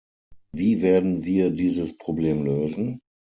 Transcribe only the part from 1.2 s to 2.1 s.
wir dieses